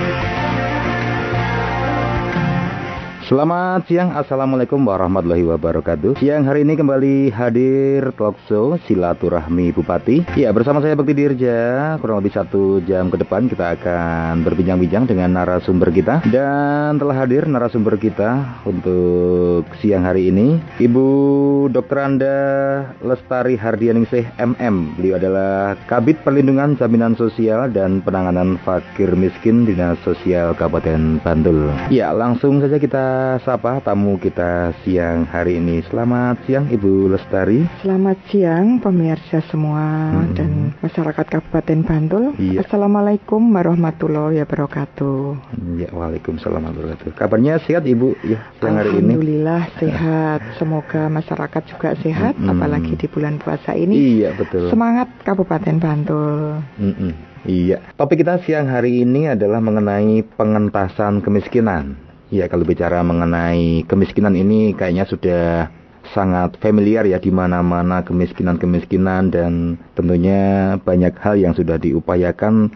[0.00, 0.39] Bye.
[3.30, 6.18] Selamat siang, Assalamualaikum warahmatullahi wabarakatuh.
[6.18, 10.34] Siang hari ini kembali hadir talk show Silaturahmi Bupati.
[10.34, 11.94] Ya bersama saya Bekti Dirja.
[12.02, 16.26] Kurang lebih satu jam ke depan kita akan berbincang-bincang dengan narasumber kita.
[16.26, 20.58] Dan telah hadir narasumber kita untuk siang hari ini.
[20.82, 21.06] Ibu
[21.70, 22.02] Dr.
[22.02, 22.36] Anda
[22.98, 30.58] Lestari Hardianingsih MM Beliau adalah Kabit Perlindungan Jaminan Sosial dan Penanganan Fakir Miskin Dinas Sosial
[30.58, 35.80] Kabupaten Bantul Ya langsung saja kita sapa tamu kita siang hari ini.
[35.88, 37.64] Selamat siang Ibu Lestari.
[37.80, 40.34] Selamat siang pemirsa semua hmm.
[40.36, 42.24] dan masyarakat Kabupaten Bantul.
[42.36, 42.64] Iya.
[42.64, 45.18] Assalamualaikum warahmatullahi wabarakatuh.
[45.80, 47.18] Ya, waalaikumsalam warahmatullahi wabarakatuh.
[47.18, 48.98] Kabarnya sehat Ibu ya siang hari ini?
[49.00, 50.40] Alhamdulillah sehat.
[50.58, 52.50] Semoga masyarakat juga sehat hmm.
[52.50, 54.20] apalagi di bulan puasa ini.
[54.20, 54.68] Iya, betul.
[54.68, 56.60] Semangat Kabupaten Bantul.
[56.76, 57.14] Hmm.
[57.40, 62.09] Iya, topik kita siang hari ini adalah mengenai pengentasan kemiskinan.
[62.30, 65.66] Ya kalau bicara mengenai kemiskinan ini kayaknya sudah
[66.14, 72.70] sangat familiar ya di mana-mana kemiskinan-kemiskinan dan tentunya banyak hal yang sudah diupayakan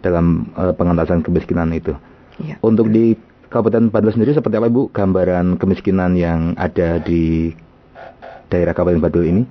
[0.00, 1.96] dalam uh, pengentasan kemiskinan itu.
[2.38, 2.60] Ya.
[2.62, 7.52] Untuk di Kabupaten Bantul sendiri seperti apa Ibu gambaran kemiskinan yang ada di
[8.52, 9.42] daerah Kabupaten Bantul ini?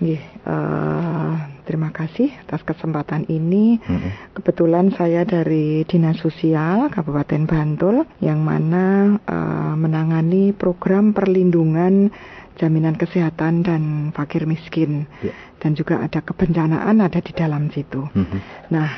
[0.00, 3.82] Yeah, uh, terima kasih atas kesempatan ini.
[3.82, 4.38] Mm-hmm.
[4.38, 12.14] Kebetulan saya dari Dinas Sosial Kabupaten Bantul yang mana uh, menangani program perlindungan
[12.56, 13.82] jaminan kesehatan dan
[14.16, 15.34] fakir miskin yeah.
[15.60, 18.06] dan juga ada kebencanaan ada di dalam situ.
[18.14, 18.40] Mm-hmm.
[18.72, 18.90] Nah,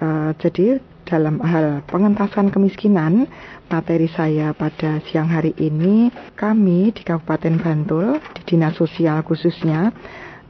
[0.00, 3.30] uh, jadi dalam hal pengentasan kemiskinan,
[3.70, 9.94] materi saya pada siang hari ini, kami di Kabupaten Bantul, di Dinas Sosial khususnya,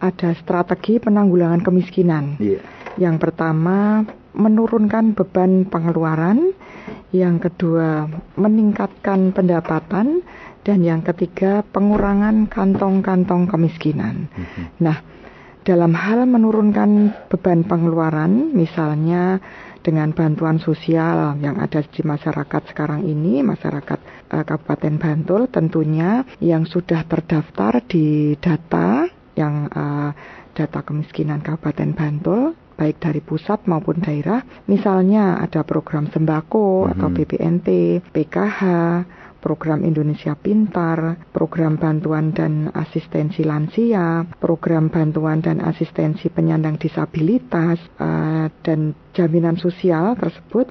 [0.08, 2.38] ada strategi penanggulangan kemiskinan.
[2.38, 2.62] Yeah.
[2.96, 6.54] Yang pertama, menurunkan beban pengeluaran.
[7.10, 8.06] Yang kedua,
[8.38, 10.22] meningkatkan pendapatan.
[10.66, 14.26] Dan yang ketiga, pengurangan kantong-kantong kemiskinan.
[14.34, 14.64] Mm -hmm.
[14.82, 14.98] Nah,
[15.62, 19.38] dalam hal menurunkan beban pengeluaran, misalnya
[19.86, 26.66] dengan bantuan sosial yang ada di masyarakat sekarang ini, masyarakat uh, Kabupaten Bantul tentunya yang
[26.66, 30.10] sudah terdaftar di data yang uh,
[30.56, 34.44] data kemiskinan Kabupaten Bantul baik dari pusat maupun daerah.
[34.68, 36.92] Misalnya ada program sembako mm -hmm.
[36.92, 37.68] atau BPNT,
[38.12, 38.60] PKH,
[39.40, 48.50] program Indonesia Pintar, program bantuan dan asistensi lansia, program bantuan dan asistensi penyandang disabilitas, uh,
[48.66, 50.66] dan jaminan sosial tersebut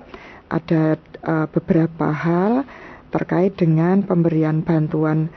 [0.51, 2.67] ada uh, beberapa hal
[3.15, 5.31] terkait dengan pemberian bantuan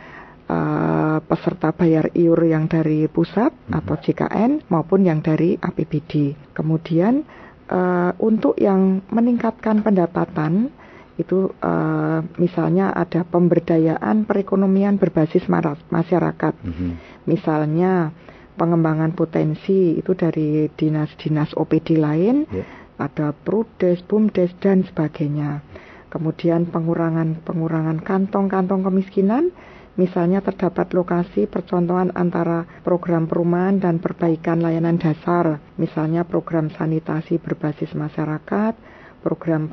[0.49, 3.79] uh, peserta bayar iur yang dari pusat hmm.
[3.79, 6.35] atau JKN maupun yang dari APBD.
[6.57, 7.23] Kemudian
[7.69, 10.73] uh, untuk yang meningkatkan pendapatan
[11.19, 15.45] itu uh, misalnya ada pemberdayaan perekonomian berbasis
[15.91, 16.55] masyarakat.
[16.63, 16.95] Hmm.
[17.27, 18.15] Misalnya
[18.55, 22.67] pengembangan potensi itu dari dinas-dinas OPD lain, yeah.
[22.99, 25.63] ada Prudes, Bumdes dan sebagainya.
[26.09, 29.53] Kemudian pengurangan pengurangan kantong-kantong kemiskinan
[29.99, 37.99] Misalnya terdapat lokasi percontohan antara program perumahan dan perbaikan layanan dasar, misalnya program sanitasi berbasis
[37.99, 38.79] masyarakat,
[39.27, 39.67] program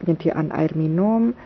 [0.00, 1.36] penyediaan air minum,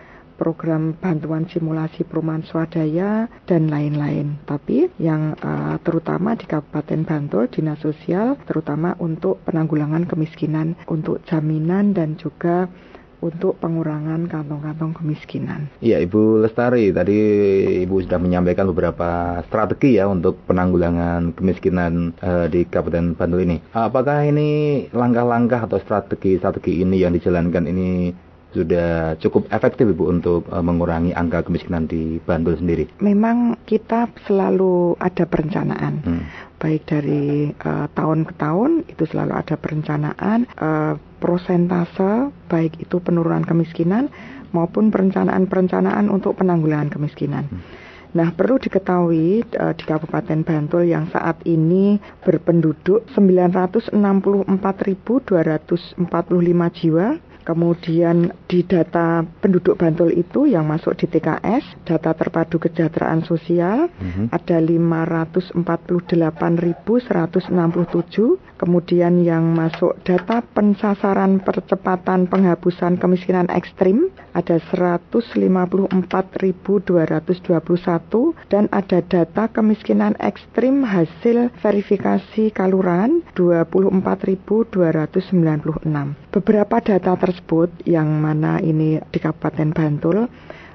[0.40, 4.40] program bantuan simulasi perumahan swadaya dan lain-lain.
[4.48, 11.92] Tapi yang uh, terutama di Kabupaten Bantul Dinas Sosial terutama untuk penanggulangan kemiskinan, untuk jaminan
[11.92, 12.72] dan juga
[13.20, 15.68] untuk pengurangan kantong-kantong kemiskinan.
[15.84, 17.18] Iya, Ibu Lestari, tadi
[17.84, 23.56] Ibu sudah menyampaikan beberapa strategi ya untuk penanggulangan kemiskinan uh, di Kabupaten Bantul ini.
[23.76, 28.12] Apakah ini langkah-langkah atau strategi-strategi ini yang dijalankan ini
[28.50, 32.90] sudah cukup efektif Ibu untuk uh, mengurangi angka kemiskinan di Bantul sendiri?
[32.98, 35.94] Memang kita selalu ada perencanaan.
[36.02, 36.24] Hmm.
[36.60, 43.44] Baik dari uh, tahun ke tahun itu selalu ada perencanaan uh, prosentase baik itu penurunan
[43.44, 44.08] kemiskinan
[44.50, 47.46] maupun perencanaan-perencanaan untuk penanggulangan kemiskinan.
[47.46, 47.62] Hmm.
[48.10, 53.94] Nah, perlu diketahui uh, di Kabupaten Bantul yang saat ini berpenduduk 964.245
[56.74, 57.06] jiwa
[57.50, 64.30] Kemudian di data penduduk Bantul itu yang masuk di TKS, data terpadu kesejahteraan sosial mm-hmm.
[64.30, 64.62] ada
[65.58, 67.50] 548.167.
[68.54, 75.90] Kemudian yang masuk data pensasaran percepatan penghapusan kemiskinan ekstrim ada 154.221
[78.46, 84.70] dan ada data kemiskinan ekstrim hasil verifikasi kaluran 24.296.
[86.30, 87.39] beberapa data tersebut
[87.86, 90.28] yang mana ini di Kabupaten Bantul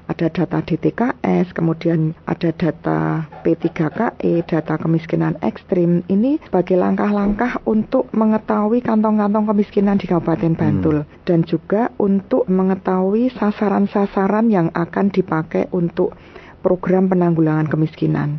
[0.06, 6.06] ada data DTKS, kemudian ada data P3KE, data kemiskinan ekstrim.
[6.06, 10.60] Ini sebagai langkah-langkah untuk mengetahui kantong-kantong kemiskinan di Kabupaten hmm.
[10.62, 11.10] Bantul hmm.
[11.26, 16.14] dan juga untuk mengetahui sasaran-sasaran yang akan dipakai untuk
[16.62, 18.38] program penanggulangan kemiskinan.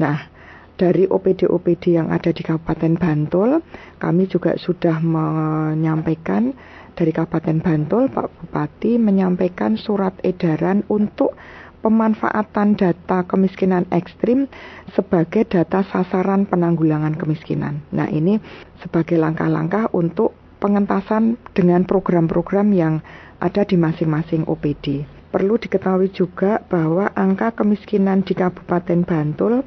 [0.00, 0.32] Nah,
[0.80, 3.60] dari OPD-OPD yang ada di Kabupaten Bantul,
[4.00, 6.56] kami juga sudah menyampaikan
[7.02, 11.34] dari Kabupaten Bantul, Pak Bupati menyampaikan surat edaran untuk
[11.82, 14.46] pemanfaatan data kemiskinan ekstrim
[14.94, 17.82] sebagai data sasaran penanggulangan kemiskinan.
[17.90, 18.38] Nah, ini
[18.78, 20.30] sebagai langkah-langkah untuk
[20.62, 23.02] pengentasan dengan program-program yang
[23.42, 25.02] ada di masing-masing OPD.
[25.34, 29.66] Perlu diketahui juga bahwa angka kemiskinan di Kabupaten Bantul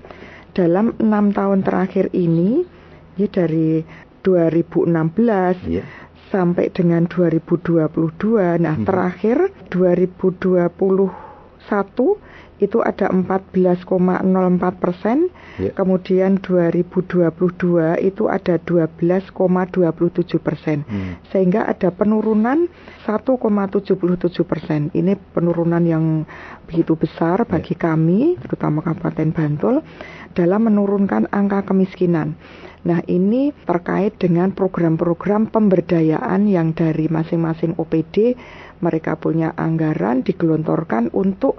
[0.55, 2.63] dalam enam tahun terakhir ini,
[3.19, 3.83] ini dari
[4.23, 4.87] 2016
[5.67, 8.61] yeah sampai dengan 2022.
[8.61, 8.85] Nah, hmm.
[8.85, 9.37] terakhir
[9.69, 10.69] 2021
[12.55, 13.91] itu ada 14,04
[14.79, 15.27] persen,
[15.59, 15.75] yeah.
[15.75, 17.27] kemudian 2022
[17.99, 21.27] itu ada 12,27 persen, hmm.
[21.35, 22.71] sehingga ada penurunan
[23.03, 24.87] 1,77 persen.
[24.95, 26.23] Ini penurunan yang
[26.63, 27.83] begitu besar bagi yeah.
[27.91, 29.75] kami, terutama Kabupaten Bantul,
[30.31, 32.39] dalam menurunkan angka kemiskinan.
[32.85, 38.37] Nah, ini terkait dengan program-program pemberdayaan yang dari masing-masing OPD
[38.77, 41.57] mereka punya anggaran digelontorkan untuk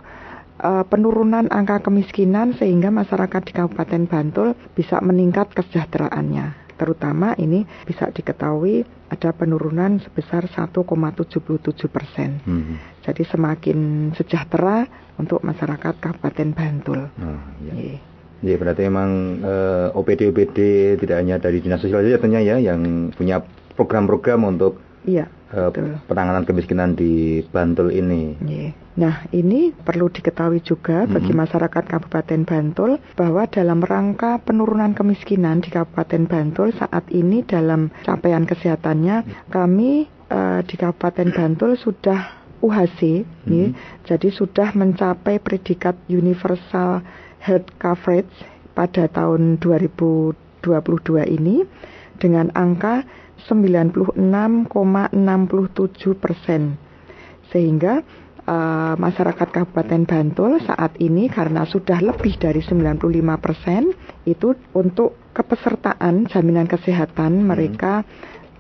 [0.61, 6.67] uh, penurunan angka kemiskinan sehingga masyarakat di Kabupaten Bantul bisa meningkat kesejahteraannya.
[6.77, 12.43] Terutama ini bisa diketahui ada penurunan sebesar 1,77 persen.
[12.45, 12.77] Hmm.
[13.01, 14.85] Jadi semakin sejahtera
[15.17, 17.01] untuk masyarakat Kabupaten Bantul.
[17.17, 17.75] Oh, iya.
[17.97, 18.01] Yeah.
[18.45, 20.59] Ya berarti memang uh, eh, OPD OPD
[21.01, 23.41] tidak hanya dari dinas sosial saja tentunya ya yang punya
[23.73, 24.77] program-program untuk
[25.09, 25.25] iya,
[25.57, 25.73] uh,
[26.05, 28.37] penanganan kemiskinan di Bantul ini.
[28.45, 28.86] Iya.
[28.97, 31.43] Nah ini perlu diketahui juga bagi mm -hmm.
[31.45, 38.49] masyarakat Kabupaten Bantul bahwa dalam rangka penurunan kemiskinan di Kabupaten Bantul saat ini dalam capaian
[38.49, 43.49] kesehatannya kami uh, di Kabupaten Bantul sudah UHC, mm -hmm.
[43.53, 43.69] nih,
[44.09, 47.05] jadi sudah mencapai predikat universal
[47.45, 48.33] health coverage
[48.73, 50.65] pada tahun 2022
[51.37, 51.69] ini
[52.17, 53.05] dengan angka
[53.45, 56.81] 96,67 persen.
[57.53, 58.01] Sehingga
[58.47, 63.03] uh, masyarakat Kabupaten Bantul saat ini karena sudah lebih dari 95
[63.43, 63.91] persen
[64.25, 67.47] itu untuk kepesertaan jaminan kesehatan hmm.
[67.47, 68.07] mereka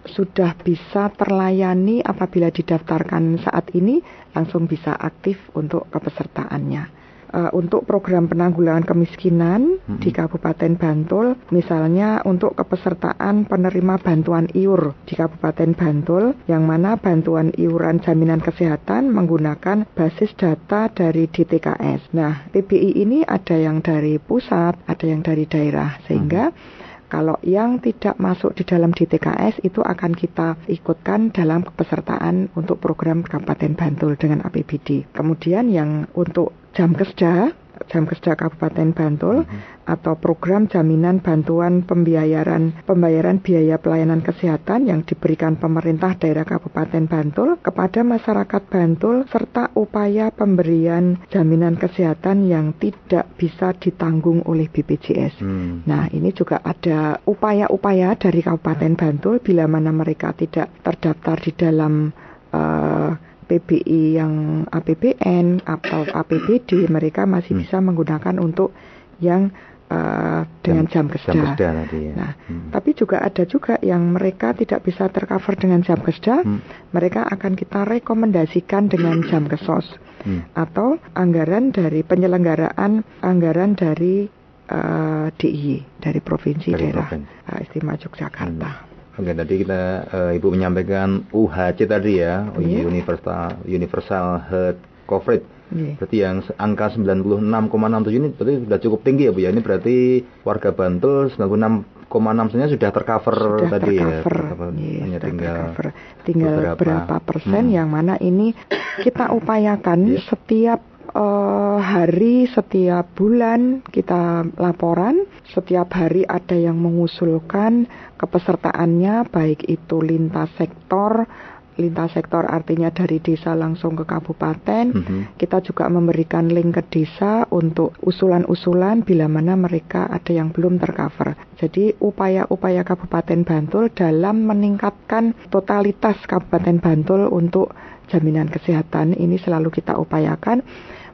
[0.06, 3.98] sudah bisa terlayani apabila didaftarkan saat ini
[4.30, 6.95] langsung bisa aktif untuk kepesertaannya
[7.32, 9.98] uh, untuk program penanggulangan kemiskinan hmm.
[10.02, 17.50] di Kabupaten Bantul, misalnya untuk kepesertaan penerima bantuan iur di Kabupaten Bantul, yang mana bantuan
[17.56, 22.12] iuran jaminan kesehatan menggunakan basis data dari DTKS.
[22.14, 26.86] Nah, PBI ini ada yang dari pusat, ada yang dari daerah, sehingga hmm.
[27.06, 33.22] Kalau yang tidak masuk di dalam DTKS itu akan kita ikutkan dalam kepesertaan untuk program
[33.22, 35.06] Kabupaten Bantul dengan APBD.
[35.14, 37.56] Kemudian yang untuk jam kerja
[37.86, 39.60] jam kerja Kabupaten Bantul mm -hmm.
[39.86, 47.60] atau program jaminan bantuan pembayaran pembayaran biaya pelayanan kesehatan yang diberikan pemerintah daerah Kabupaten Bantul
[47.60, 55.44] kepada masyarakat Bantul serta upaya pemberian jaminan kesehatan yang tidak bisa ditanggung oleh BPJS.
[55.44, 55.84] Mm.
[55.84, 62.10] Nah, ini juga ada upaya-upaya dari Kabupaten Bantul bila mana mereka tidak terdaftar di dalam
[62.50, 67.62] uh, PBI yang APBN atau APBD mereka masih hmm.
[67.62, 68.74] bisa menggunakan untuk
[69.22, 69.54] yang
[69.90, 71.30] uh, dengan jam, jam kerja.
[71.32, 72.14] Jam kerja tadi ya.
[72.14, 72.68] Nah, hmm.
[72.74, 76.90] tapi juga ada juga yang mereka tidak bisa tercover dengan jam kerja, hmm.
[76.90, 79.86] mereka akan kita rekomendasikan dengan jam kesos
[80.26, 80.52] hmm.
[80.58, 84.26] atau anggaran dari penyelenggaraan anggaran dari
[84.70, 88.70] uh, DIY dari provinsi dari daerah uh, istimewa Yogyakarta.
[88.70, 88.95] Hmm.
[89.16, 89.82] Oke, tadi kita
[90.12, 92.84] uh, Ibu menyampaikan UHC tadi ya, yeah.
[92.84, 95.46] Universal Universal Health Coverage.
[95.72, 95.96] Yeah.
[95.98, 99.50] Berarti yang angka 96,67 ini berarti sudah cukup tinggi ya Bu ya.
[99.50, 99.96] Ini berarti
[100.44, 104.20] warga Bantul 96,6 saja sudah tercover sudah tadi ya.
[104.22, 104.36] tercover.
[104.46, 104.84] ya.
[104.84, 105.86] Yes, Hanya tinggal tercover.
[106.22, 107.74] tinggal beberapa, berapa persen hmm.
[107.74, 108.52] yang mana ini
[109.00, 110.22] kita upayakan yeah.
[110.28, 110.80] setiap
[111.12, 117.86] uh, hari setiap bulan kita laporan, setiap hari ada yang mengusulkan
[118.16, 121.28] kepesertaannya baik itu lintas sektor
[121.76, 124.84] lintas sektor artinya dari desa langsung ke kabupaten.
[124.92, 125.20] Mm -hmm.
[125.36, 131.36] Kita juga memberikan link ke desa untuk usulan-usulan bila mana mereka ada yang belum tercover.
[131.56, 137.72] Jadi upaya-upaya Kabupaten Bantul dalam meningkatkan totalitas Kabupaten Bantul untuk
[138.10, 140.62] jaminan kesehatan ini selalu kita upayakan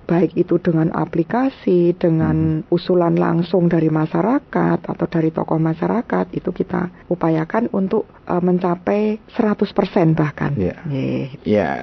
[0.03, 2.75] baik itu dengan aplikasi, dengan hmm.
[2.75, 10.19] usulan langsung dari masyarakat atau dari tokoh masyarakat itu kita upayakan untuk uh, mencapai 100%
[10.19, 10.53] bahkan.
[10.59, 10.77] Ya.
[10.91, 11.31] Yeah.
[11.47, 11.79] Yeah.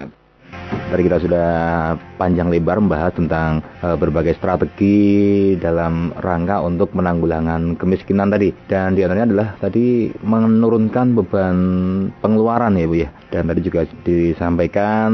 [0.89, 1.49] Tadi kita sudah
[2.17, 8.49] panjang lebar membahas tentang uh, berbagai strategi dalam rangka untuk menanggulangan kemiskinan tadi.
[8.65, 11.57] Dan di antaranya adalah tadi menurunkan beban
[12.25, 13.09] pengeluaran ya Bu ya.
[13.29, 15.09] Dan tadi juga disampaikan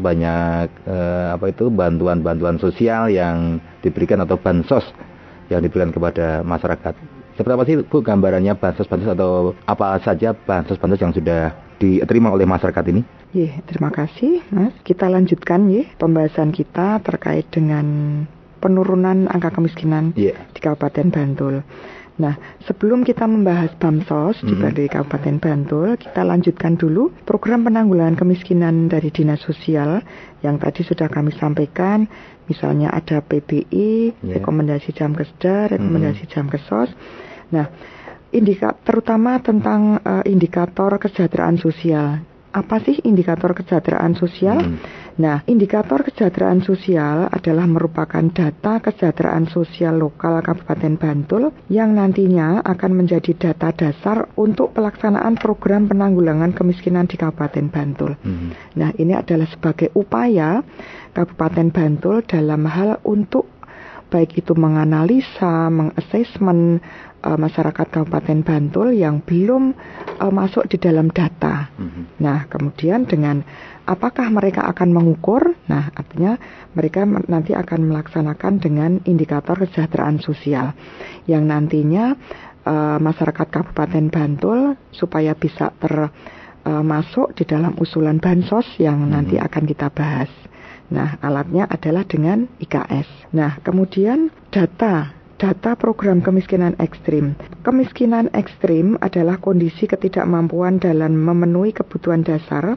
[0.00, 4.88] banyak uh, apa itu bantuan-bantuan sosial yang diberikan atau bansos
[5.52, 6.96] yang diberikan kepada masyarakat.
[7.36, 12.84] Seperti apa sih Bu gambarannya bansos-bansos atau apa saja bansos-bansos yang sudah diterima oleh masyarakat
[12.90, 13.02] ini?
[13.32, 14.74] Ye, terima kasih, Mas.
[14.82, 17.86] Kita lanjutkan ya pembahasan kita terkait dengan
[18.58, 20.34] penurunan angka kemiskinan yeah.
[20.52, 21.62] di Kabupaten Bantul.
[22.18, 22.34] Nah,
[22.66, 24.74] sebelum kita membahas BAMSOS mm -hmm.
[24.74, 30.02] di Kabupaten Bantul, kita lanjutkan dulu program penanggulangan kemiskinan dari Dinas Sosial
[30.42, 32.10] yang tadi sudah kami sampaikan.
[32.50, 34.40] Misalnya ada PBI, yeah.
[34.40, 36.34] rekomendasi jam kesda, rekomendasi mm -hmm.
[36.34, 36.90] jam kesos.
[37.54, 37.70] Nah,
[38.38, 42.22] indika terutama tentang uh, indikator kesejahteraan sosial.
[42.48, 44.58] Apa sih indikator kesejahteraan sosial?
[44.62, 44.80] Hmm.
[45.18, 53.02] Nah, indikator kesejahteraan sosial adalah merupakan data kesejahteraan sosial lokal Kabupaten Bantul yang nantinya akan
[53.02, 58.14] menjadi data dasar untuk pelaksanaan program penanggulangan kemiskinan di Kabupaten Bantul.
[58.22, 58.54] Hmm.
[58.78, 60.62] Nah, ini adalah sebagai upaya
[61.18, 63.57] Kabupaten Bantul dalam hal untuk
[64.08, 66.80] baik itu menganalisa, mengassessment,
[67.22, 69.74] uh, masyarakat Kabupaten Bantul yang belum
[70.18, 71.70] uh, masuk di dalam data.
[71.76, 72.04] Mm-hmm.
[72.22, 73.42] Nah, kemudian dengan
[73.86, 75.54] apakah mereka akan mengukur?
[75.68, 76.38] Nah, artinya
[76.74, 80.74] mereka nanti akan melaksanakan dengan indikator kesejahteraan sosial
[81.28, 82.14] yang nantinya
[82.64, 84.58] uh, masyarakat Kabupaten Bantul
[84.94, 89.14] supaya bisa termasuk di dalam usulan bansos yang mm-hmm.
[89.14, 90.30] nanti akan kita bahas.
[90.88, 93.32] Nah, alatnya adalah dengan IKS.
[93.36, 97.38] Nah, kemudian data data program kemiskinan ekstrim.
[97.62, 102.74] Kemiskinan ekstrim adalah kondisi ketidakmampuan dalam memenuhi kebutuhan dasar,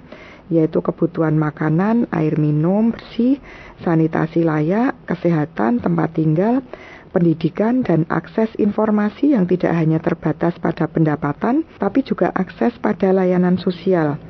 [0.53, 3.41] yaitu kebutuhan makanan, air minum, bersih,
[3.82, 6.62] sanitasi layak, kesehatan, tempat tinggal,
[7.10, 13.58] pendidikan, dan akses informasi yang tidak hanya terbatas pada pendapatan, tapi juga akses pada layanan
[13.58, 14.22] sosial.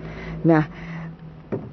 [0.48, 0.91] Nah,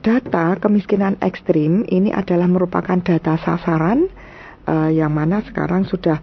[0.03, 4.11] data kemiskinan ekstrim ini adalah merupakan data sasaran
[4.67, 6.19] uh, yang mana sekarang sudah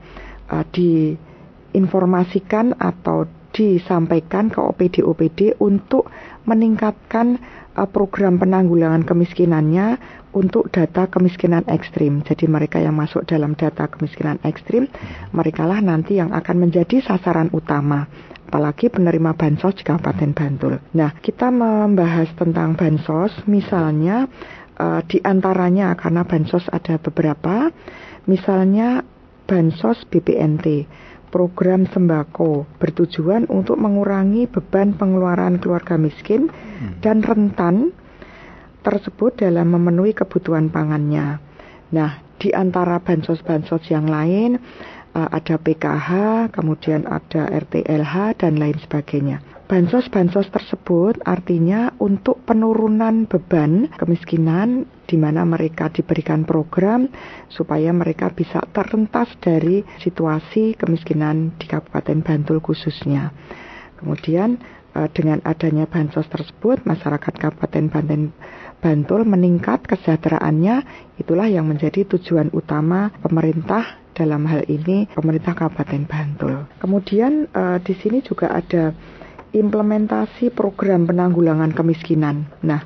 [0.51, 3.23] uh, diinformasikan atau
[3.55, 6.11] disampaikan ke OPD-OPD untuk
[6.43, 7.39] meningkatkan
[7.79, 9.95] uh, program penanggulangan kemiskinannya
[10.35, 12.19] untuk data kemiskinan ekstrim.
[12.27, 14.91] Jadi mereka yang masuk dalam data kemiskinan ekstrim,
[15.31, 18.11] mereka lah nanti yang akan menjadi sasaran utama
[18.45, 20.77] apalagi penerima bansos di Kabupaten Bantul.
[20.93, 24.29] Nah, kita membahas tentang bansos, misalnya
[24.77, 27.73] uh, di antaranya karena bansos ada beberapa,
[28.29, 29.01] misalnya
[29.49, 30.85] bansos BPNT,
[31.33, 37.01] program sembako bertujuan untuk mengurangi beban pengeluaran keluarga miskin hmm.
[37.01, 37.91] dan rentan
[38.85, 41.41] tersebut dalam memenuhi kebutuhan pangannya.
[41.91, 44.61] Nah, di antara bansos-bansos yang lain
[45.15, 46.11] ada PKH,
[46.51, 49.39] kemudian ada RTLH dan lain sebagainya.
[49.65, 57.09] Bansos-bansos tersebut artinya untuk penurunan beban kemiskinan di mana mereka diberikan program
[57.49, 63.33] supaya mereka bisa terrentas dari situasi kemiskinan di Kabupaten Bantul khususnya.
[63.97, 64.61] Kemudian
[64.93, 68.21] eh, dengan adanya bansos tersebut masyarakat Kabupaten Banten
[68.77, 70.85] Bantul meningkat kesejahteraannya
[71.17, 76.55] itulah yang menjadi tujuan utama pemerintah dalam hal ini pemerintah Kabupaten Bantul.
[76.79, 78.95] Kemudian uh, di sini juga ada
[79.51, 82.47] implementasi program penanggulangan kemiskinan.
[82.63, 82.79] Nah,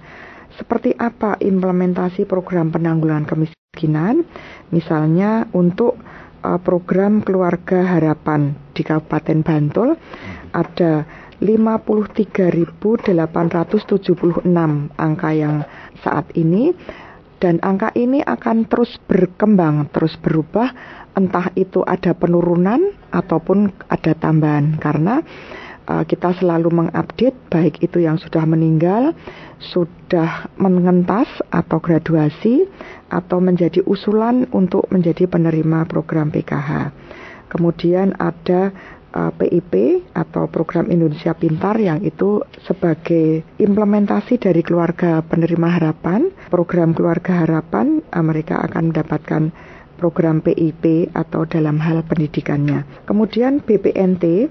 [0.57, 4.25] seperti apa implementasi program penanggulangan kemiskinan?
[4.73, 6.01] Misalnya untuk
[6.41, 9.95] uh, program keluarga harapan di Kabupaten Bantul
[10.51, 11.05] ada
[11.39, 13.07] 53.876
[14.99, 15.63] angka yang
[16.03, 16.75] saat ini
[17.39, 20.75] dan angka ini akan terus berkembang, terus berubah
[21.17, 25.25] entah itu ada penurunan ataupun ada tambahan karena
[25.89, 29.17] uh, kita selalu mengupdate baik itu yang sudah meninggal,
[29.57, 32.69] sudah mengentas atau graduasi
[33.09, 36.93] atau menjadi usulan untuk menjadi penerima program PKH.
[37.49, 38.69] Kemudian ada
[39.17, 46.93] uh, PIP atau program Indonesia Pintar yang itu sebagai implementasi dari keluarga penerima harapan, program
[46.93, 49.43] keluarga harapan uh, mereka akan mendapatkan
[49.99, 52.87] program PIP atau dalam hal pendidikannya.
[53.03, 54.47] Kemudian BPNT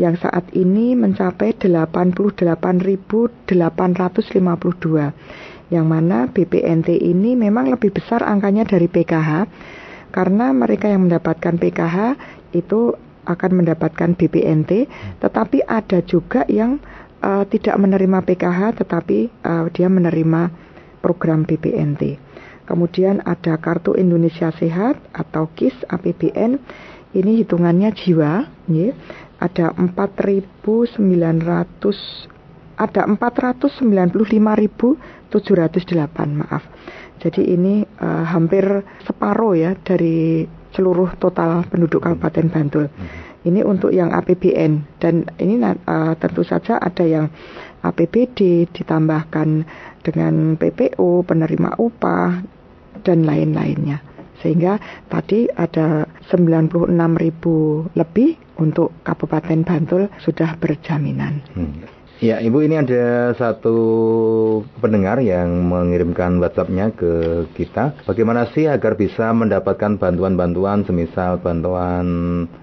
[0.00, 3.52] yang saat ini mencapai 88.852
[5.66, 9.50] yang mana BPNT ini memang lebih besar angkanya dari PKH
[10.14, 11.96] karena mereka yang mendapatkan PKH
[12.54, 12.94] itu
[13.26, 14.86] akan mendapatkan BPNT
[15.18, 16.78] tetapi ada juga yang
[17.18, 20.54] uh, tidak menerima PKH tetapi uh, dia menerima
[21.02, 22.25] program BPNT.
[22.66, 26.58] Kemudian ada Kartu Indonesia Sehat atau KIS APBN.
[27.14, 28.90] Ini hitungannya jiwa, ya.
[29.38, 32.34] Ada 4.900
[32.76, 35.00] ada 495.708
[36.28, 36.60] maaf.
[37.16, 40.44] Jadi ini uh, hampir separuh ya dari
[40.76, 42.92] seluruh total penduduk Kabupaten Bantul.
[43.48, 47.32] Ini untuk yang APBN dan ini uh, tentu saja ada yang
[47.80, 49.64] APBD ditambahkan
[50.02, 52.55] dengan PPO, penerima upah
[53.06, 54.02] dan lain-lainnya.
[54.42, 56.90] Sehingga tadi ada 96
[57.22, 61.40] ribu lebih untuk Kabupaten Bantul sudah berjaminan.
[61.54, 61.96] Hmm.
[62.16, 63.76] Ya, Ibu ini ada satu
[64.80, 67.92] pendengar yang mengirimkan WhatsApp-nya ke kita.
[68.08, 72.08] Bagaimana sih agar bisa mendapatkan bantuan-bantuan semisal bantuan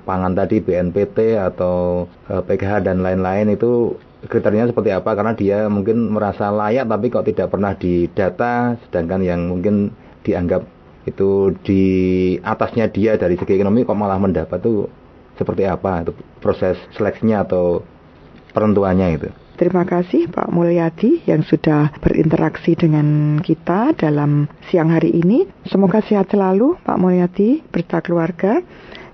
[0.09, 3.93] pangan tadi BNPT atau eh, PKH dan lain-lain itu
[4.25, 5.13] kriterianya seperti apa?
[5.13, 10.63] Karena dia mungkin merasa layak tapi kok tidak pernah didata sedangkan yang mungkin dianggap
[11.03, 11.83] itu di
[12.39, 14.87] atasnya dia dari segi ekonomi kok malah mendapat tuh
[15.35, 17.83] seperti apa itu proses seleksinya atau
[18.55, 19.29] penentuannya itu.
[19.53, 25.45] Terima kasih Pak Mulyadi yang sudah berinteraksi dengan kita dalam siang hari ini.
[25.69, 28.65] Semoga sehat selalu Pak Mulyadi berita keluarga.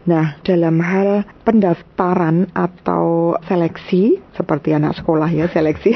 [0.10, 5.94] Nah, dalam hal pendaftaran atau seleksi seperti anak sekolah ya seleksi,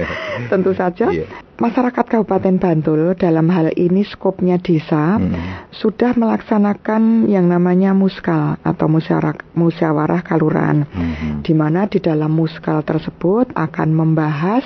[0.52, 1.26] tentu saja yeah.
[1.58, 5.74] masyarakat Kabupaten Bantul dalam hal ini skopnya desa hmm.
[5.74, 8.86] sudah melaksanakan yang namanya muskal atau
[9.58, 11.42] musyawarah kaluran, hmm.
[11.42, 14.62] di mana di dalam muskal tersebut akan membahas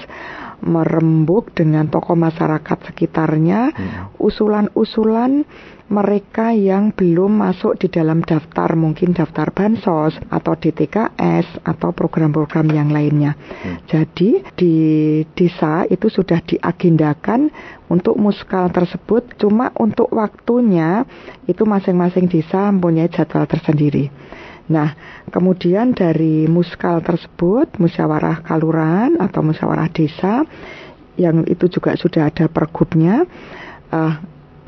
[0.65, 4.21] merembuk dengan tokoh masyarakat sekitarnya hmm.
[4.21, 5.45] usulan-usulan
[5.91, 12.95] mereka yang belum masuk di dalam daftar mungkin daftar bansos atau DTKS atau program-program yang
[12.95, 13.35] lainnya.
[13.35, 13.83] Hmm.
[13.91, 14.75] Jadi di
[15.35, 17.51] desa itu sudah diagendakan
[17.91, 21.03] untuk muskal tersebut cuma untuk waktunya
[21.51, 24.15] itu masing-masing desa mempunyai jadwal tersendiri.
[24.71, 24.95] Nah,
[25.35, 30.47] kemudian dari muskal tersebut, musyawarah kaluran atau musyawarah desa,
[31.19, 33.27] yang itu juga sudah ada pergubnya,
[33.91, 34.15] uh,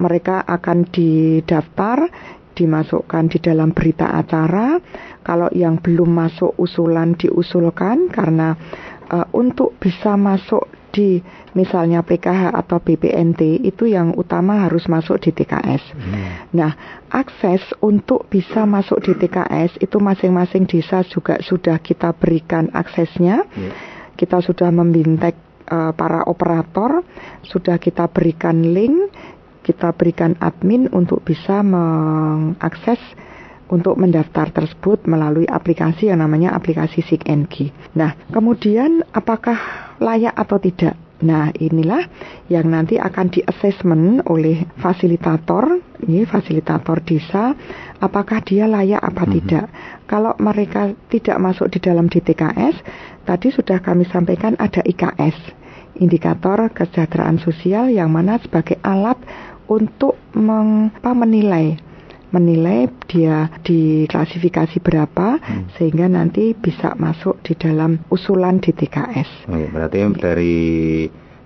[0.03, 2.11] mereka akan didaftar,
[2.59, 4.83] dimasukkan di dalam berita acara.
[5.23, 8.59] Kalau yang belum masuk usulan diusulkan karena
[9.07, 11.25] uh, untuk bisa masuk di
[11.57, 15.83] misalnya PKH atau BPNT itu yang utama harus masuk di TKS.
[15.97, 16.53] Hmm.
[16.53, 16.73] Nah,
[17.09, 23.49] akses untuk bisa masuk di TKS itu masing-masing desa juga sudah kita berikan aksesnya.
[23.57, 23.75] Yeah.
[24.13, 25.35] Kita sudah membintek
[25.73, 27.01] uh, para operator,
[27.49, 29.09] sudah kita berikan link,
[29.65, 33.01] kita berikan admin untuk bisa mengakses
[33.73, 37.25] untuk mendaftar tersebut melalui aplikasi yang namanya aplikasi Seek
[37.97, 39.57] Nah, kemudian apakah
[39.97, 41.01] layak atau tidak?
[41.23, 42.11] Nah, inilah
[42.51, 47.55] yang nanti akan di assessment oleh fasilitator, ini fasilitator desa,
[48.03, 49.35] apakah dia layak apa mm -hmm.
[49.39, 49.67] tidak.
[50.11, 52.77] Kalau mereka tidak masuk di dalam DTKS,
[53.23, 55.39] tadi sudah kami sampaikan ada IKS,
[56.03, 59.17] indikator kesejahteraan sosial yang mana sebagai alat
[59.71, 61.92] untuk meng, menilai
[62.33, 65.77] menilai dia di klasifikasi berapa hmm.
[65.77, 69.47] sehingga nanti bisa masuk di dalam usulan DTKS.
[69.53, 70.09] Oke, berarti ya.
[70.17, 70.57] dari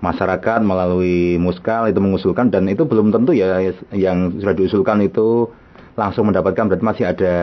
[0.00, 3.58] masyarakat melalui muskal itu mengusulkan dan itu belum tentu ya
[3.90, 5.50] yang sudah diusulkan itu
[5.96, 7.34] langsung mendapatkan berarti masih ada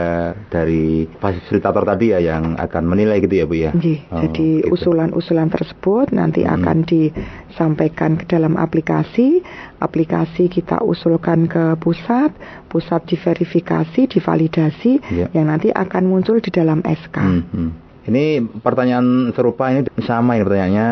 [0.53, 3.71] dari fasilitator tadi ya yang akan menilai gitu ya Bu ya.
[3.73, 4.69] Jadi, oh, jadi gitu.
[4.77, 6.53] usulan-usulan tersebut nanti hmm.
[6.53, 9.41] akan disampaikan ke dalam aplikasi,
[9.81, 12.29] aplikasi kita usulkan ke pusat,
[12.69, 15.29] pusat diverifikasi, divalidasi yeah.
[15.33, 17.17] yang nanti akan muncul di dalam SK.
[17.17, 17.71] Hmm, hmm.
[18.03, 18.23] Ini
[18.61, 20.89] pertanyaan serupa ini sama ini pertanyaannya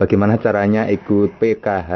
[0.00, 1.90] bagaimana caranya ikut PKH?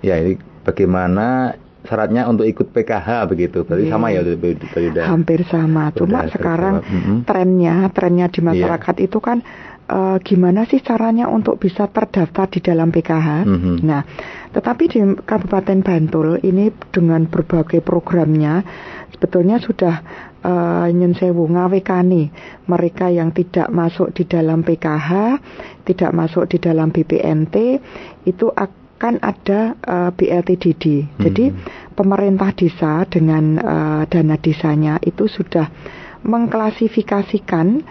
[0.00, 3.62] Ya, ini bagaimana syaratnya untuk ikut PKH begitu.
[3.62, 3.94] Berarti yeah.
[3.94, 5.04] sama ya udah.
[5.06, 5.84] Hampir sama.
[5.94, 7.18] Cuma sekarang mm-hmm.
[7.24, 8.46] trennya trennya di iya.
[8.52, 9.06] masyarakat yeah.
[9.06, 9.38] itu kan
[9.90, 13.28] uh, gimana sih caranya untuk bisa terdaftar di dalam PKH.
[13.46, 13.76] Mm-hmm.
[13.86, 14.02] Nah,
[14.56, 18.64] Tetapi di Kabupaten Bantul ini dengan berbagai programnya
[19.12, 20.00] sebetulnya sudah
[20.40, 22.32] uh, nyun sewu ngawekani
[22.64, 25.40] mereka yang tidak masuk di dalam PKH,
[25.84, 27.84] tidak masuk di dalam BPNT
[28.24, 30.84] itu akan ada uh, BLTDD.
[31.04, 31.20] Hmm.
[31.20, 31.44] Jadi
[31.92, 35.68] pemerintah desa dengan uh, dana desanya itu sudah
[36.24, 37.84] mengklasifikasikan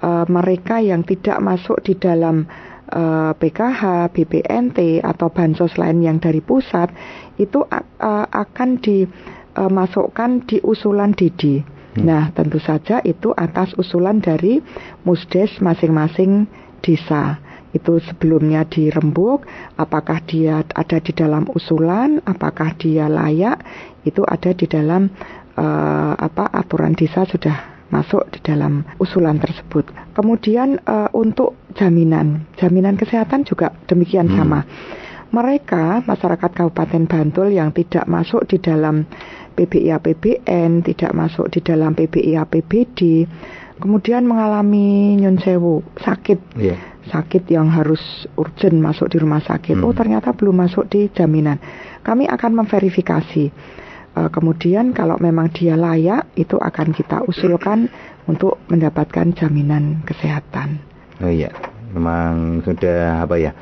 [0.00, 2.46] uh, mereka yang tidak masuk di dalam
[2.94, 6.90] uh, PKH, BPNT atau bansos lain yang dari pusat
[7.36, 11.62] itu uh, akan dimasukkan di usulan Didi.
[11.92, 12.08] Hmm.
[12.08, 14.64] Nah, tentu saja itu atas usulan dari
[15.04, 16.48] Musdes masing-masing
[16.80, 17.51] desa.
[17.72, 19.48] Itu sebelumnya dirembuk,
[19.80, 23.64] apakah dia ada di dalam usulan, apakah dia layak,
[24.04, 25.08] itu ada di dalam
[25.56, 29.92] uh, apa aturan desa sudah masuk di dalam usulan tersebut.
[30.16, 34.36] Kemudian uh, untuk jaminan, jaminan kesehatan juga demikian hmm.
[34.36, 34.60] sama.
[35.32, 39.08] Mereka masyarakat Kabupaten Bantul yang tidak masuk di dalam
[39.52, 43.24] PBI APBN, tidak masuk di dalam PBI APBD,
[43.80, 46.78] kemudian mengalami nyun sewu sakit, yeah.
[47.08, 48.00] sakit yang harus
[48.36, 49.78] urgent masuk di rumah sakit.
[49.78, 49.86] Hmm.
[49.86, 51.60] Oh ternyata belum masuk di jaminan.
[52.02, 53.44] Kami akan memverifikasi
[54.12, 57.88] Uh, kemudian kalau memang dia layak itu akan kita usulkan
[58.28, 60.84] untuk mendapatkan jaminan kesehatan.
[61.24, 61.48] Oh iya,
[61.96, 63.56] memang sudah apa ya?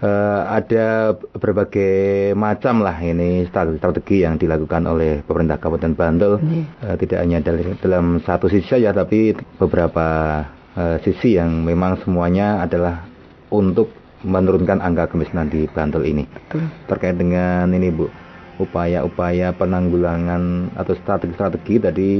[0.00, 6.40] Uh, ada berbagai macam lah ini strategi yang dilakukan oleh pemerintah Kabupaten Bantul.
[6.80, 10.40] Uh, tidak hanya dalam, dalam satu sisi saja, tapi beberapa
[10.72, 13.04] uh, sisi yang memang semuanya adalah
[13.52, 13.92] untuk
[14.24, 16.24] menurunkan angka kemiskinan di Bantul ini.
[16.24, 16.64] Betul.
[16.88, 18.08] Terkait dengan ini Bu,
[18.56, 22.12] upaya-upaya penanggulangan atau strategi-strategi tadi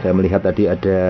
[0.00, 1.00] saya melihat tadi ada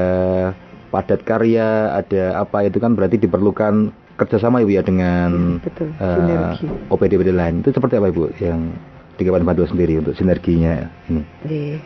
[0.91, 6.91] padat karya, ada apa itu kan berarti diperlukan kerjasama ibu ya dengan Betul, uh, eh,
[6.91, 7.63] OPD-OPD lain.
[7.63, 8.75] Itu seperti apa ibu yang
[9.15, 11.23] di Kabupaten Bantul sendiri untuk sinerginya ini?
[11.47, 11.79] Iya.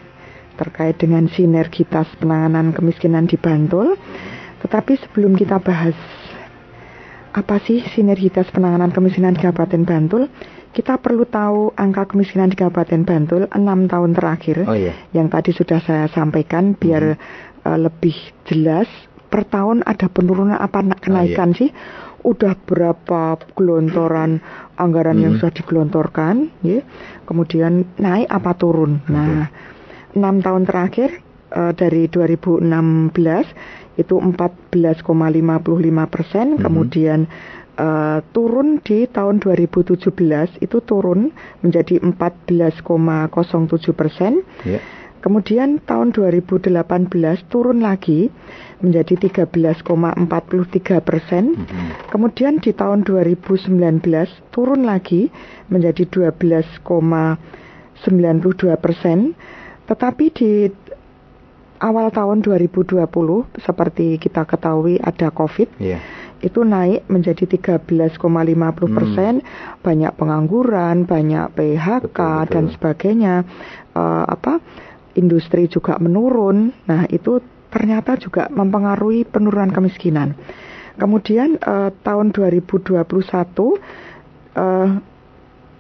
[0.57, 3.97] Terkait dengan sinergitas penanganan kemiskinan di Bantul,
[4.65, 5.97] tetapi sebelum kita bahas
[7.33, 10.29] apa sih sinergitas penanganan kemiskinan di Kabupaten Bantul,
[10.73, 14.97] kita perlu tahu angka kemiskinan di Kabupaten Bantul enam tahun terakhir oh, iya.
[15.13, 17.69] yang tadi sudah saya sampaikan biar hmm.
[17.69, 18.17] uh, lebih
[18.49, 18.89] jelas
[19.29, 21.61] per tahun ada penurunan apa kenaikan oh, iya.
[21.61, 21.71] sih
[22.23, 24.39] udah berapa gelontoran
[24.79, 25.25] anggaran hmm.
[25.25, 26.81] yang sudah digelontorkan ya
[27.27, 29.51] kemudian naik apa turun nah
[30.15, 32.63] enam tahun terakhir uh, dari 2016
[33.93, 35.05] itu 14,55
[36.09, 36.61] persen hmm.
[36.63, 37.29] kemudian
[37.79, 39.99] uh, turun di tahun 2017
[40.61, 41.33] itu turun
[41.65, 43.33] menjadi 14,07
[43.93, 44.43] persen.
[44.65, 44.83] Yeah.
[45.23, 46.75] Kemudian tahun 2018
[47.47, 48.27] turun lagi
[48.83, 49.15] menjadi
[49.47, 49.87] 13,43
[50.99, 51.55] persen.
[51.55, 51.89] Mm -hmm.
[52.11, 53.79] Kemudian di tahun 2019
[54.51, 55.31] turun lagi
[55.71, 57.39] menjadi 12,92
[58.83, 59.39] persen.
[59.87, 60.67] Tetapi di
[61.79, 62.99] awal tahun 2020
[63.63, 65.79] seperti kita ketahui ada COVID.
[65.79, 66.03] Yeah
[66.43, 68.19] itu naik menjadi 13,50
[68.91, 69.79] persen, hmm.
[69.79, 72.51] banyak pengangguran, banyak PHK betul, betul.
[72.51, 73.35] dan sebagainya,
[73.95, 74.59] uh, apa
[75.19, 76.73] industri juga menurun.
[76.89, 80.37] Nah itu ternyata juga mempengaruhi penurunan kemiskinan.
[81.01, 83.73] Kemudian uh, tahun 2021 uh,
[84.53, 84.89] eh,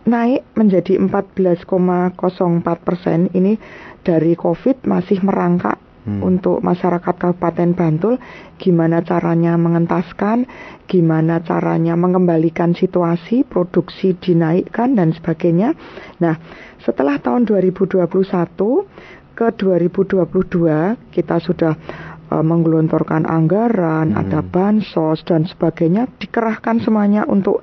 [0.09, 3.29] naik menjadi 14,04 persen.
[3.37, 3.61] Ini
[4.01, 5.77] dari COVID masih merangkak
[6.09, 6.21] hmm.
[6.25, 8.15] untuk masyarakat Kabupaten Bantul
[8.59, 10.47] gimana caranya mengentaskan,
[10.89, 15.75] gimana caranya mengembalikan situasi, produksi dinaikkan dan sebagainya.
[16.19, 16.35] Nah,
[16.83, 18.03] setelah tahun 2021
[19.33, 20.29] ke 2022
[21.13, 21.75] kita sudah
[22.33, 24.21] uh, menggelontorkan anggaran, hmm.
[24.21, 27.61] ada bansos dan sebagainya dikerahkan semuanya untuk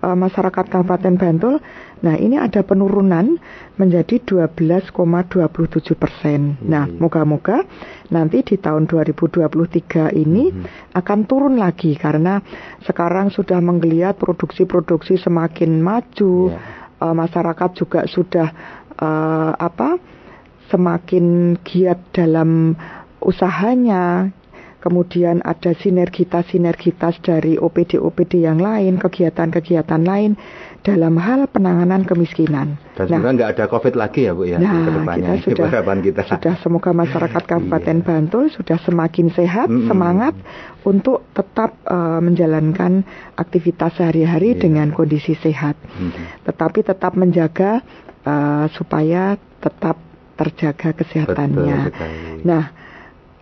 [0.00, 1.56] uh, masyarakat Kabupaten Bantul.
[1.96, 3.40] Nah, ini ada penurunan
[3.80, 6.60] menjadi 12,27 persen.
[6.60, 6.68] Hmm.
[6.68, 7.64] Nah, moga-moga
[8.12, 10.92] nanti di tahun 2023 ini hmm.
[10.96, 12.40] akan turun lagi karena
[12.84, 17.00] sekarang sudah menggeliat produksi-produksi semakin maju, yeah.
[17.00, 18.48] uh, masyarakat juga sudah
[19.00, 20.15] uh, apa
[20.70, 22.74] semakin giat dalam
[23.22, 24.30] usahanya
[24.86, 30.38] kemudian ada sinergitas-sinergitas dari OPD-OPD yang lain, kegiatan-kegiatan lain
[30.86, 32.78] dalam hal penanganan kemiskinan.
[32.94, 34.86] Dan nah, nggak ada COVID lagi ya Bu ya nah,
[35.42, 36.20] Kita sudah, kita.
[36.38, 37.50] Sudah semoga masyarakat iya.
[37.50, 38.06] Kabupaten iya.
[38.06, 39.88] Bantul sudah semakin sehat, mm -hmm.
[39.90, 40.34] semangat
[40.86, 43.02] untuk tetap uh, menjalankan
[43.34, 44.62] aktivitas sehari-hari yeah.
[44.62, 45.74] dengan kondisi sehat.
[45.98, 46.24] Mm -hmm.
[46.46, 47.82] Tetapi tetap menjaga
[48.22, 49.98] uh, supaya tetap
[50.36, 51.78] terjaga kesehatannya.
[52.44, 52.64] Nah,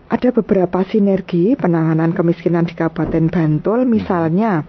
[0.09, 4.62] ada beberapa sinergi penanganan kemiskinan di Kabupaten Bantul, misalnya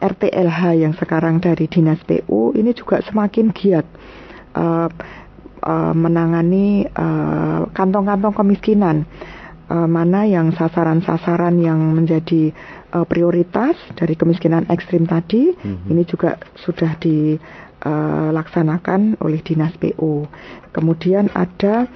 [0.00, 3.86] RTLH yang sekarang dari Dinas PU ini juga semakin giat
[4.56, 4.88] uh,
[5.64, 6.88] uh, menangani
[7.72, 9.08] kantong-kantong uh, kemiskinan.
[9.66, 12.54] Uh, mana yang sasaran-sasaran yang menjadi
[12.94, 15.90] uh, prioritas dari kemiskinan ekstrim tadi, mm -hmm.
[15.90, 16.94] ini juga sudah
[17.86, 20.26] dilaksanakan oleh Dinas PU.
[20.74, 21.86] Kemudian ada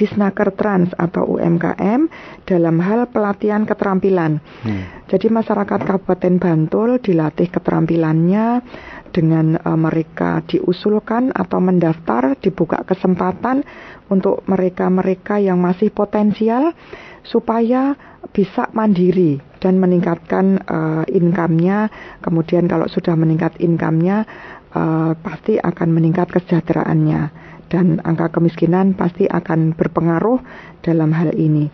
[0.00, 2.08] Disnaker Trans atau UMKM
[2.48, 4.40] dalam hal pelatihan keterampilan.
[4.64, 5.04] Hmm.
[5.12, 8.64] Jadi masyarakat Kabupaten Bantul dilatih keterampilannya
[9.12, 13.60] dengan uh, mereka diusulkan atau mendaftar dibuka kesempatan
[14.08, 16.72] untuk mereka-mereka yang masih potensial
[17.20, 17.92] supaya
[18.32, 21.92] bisa mandiri dan meningkatkan uh, income-nya.
[22.24, 24.24] Kemudian kalau sudah meningkat income-nya
[24.74, 27.22] uh, pasti akan meningkat kesejahteraannya
[27.70, 30.42] dan angka kemiskinan pasti akan berpengaruh
[30.82, 31.70] dalam hal ini.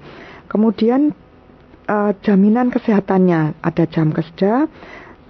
[0.46, 1.16] Kemudian
[1.88, 4.68] uh, jaminan kesehatannya ada jam keseda,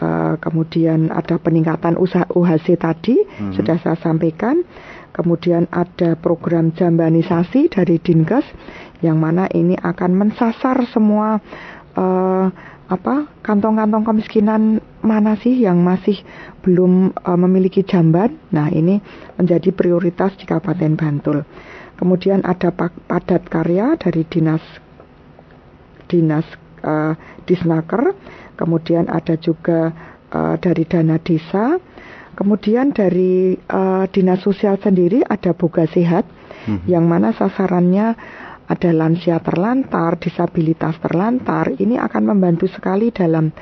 [0.02, 3.54] uh, kemudian ada peningkatan usaha UHC tadi hmm.
[3.54, 4.66] sudah saya sampaikan,
[5.14, 8.44] kemudian ada program jambanisasi dari Dinkes
[9.00, 11.38] yang mana ini akan mensasar semua
[11.94, 12.46] uh,
[12.86, 16.18] apa kantong-kantong kemiskinan mana sih yang masih
[16.66, 18.34] belum uh, memiliki jamban?
[18.50, 18.98] Nah, ini
[19.38, 21.38] menjadi prioritas di Kabupaten Bantul.
[21.96, 24.60] Kemudian ada padat karya dari dinas
[26.10, 26.44] dinas
[26.84, 27.14] uh,
[27.46, 28.12] Disnaker,
[28.58, 29.94] kemudian ada juga
[30.30, 31.80] uh, dari dana desa,
[32.36, 36.28] kemudian dari uh, dinas sosial sendiri ada boga sehat,
[36.68, 36.84] hmm.
[36.84, 38.14] yang mana sasarannya
[38.66, 43.54] ada lansia terlantar, disabilitas terlantar, ini akan membantu sekali dalam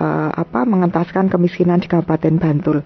[0.00, 2.78] uh, apa mengentaskan kemiskinan di Kabupaten Bantul.